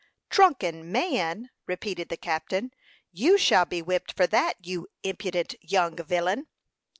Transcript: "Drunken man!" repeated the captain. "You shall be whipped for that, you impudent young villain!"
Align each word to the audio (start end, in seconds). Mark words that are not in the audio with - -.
"Drunken 0.31 0.91
man!" 0.91 1.51
repeated 1.67 2.09
the 2.09 2.17
captain. 2.17 2.71
"You 3.11 3.37
shall 3.37 3.65
be 3.65 3.83
whipped 3.83 4.17
for 4.17 4.25
that, 4.25 4.55
you 4.65 4.87
impudent 5.03 5.53
young 5.61 5.95
villain!" 5.95 6.47